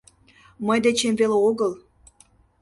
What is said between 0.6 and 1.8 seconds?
—Мый дечем веле огыл.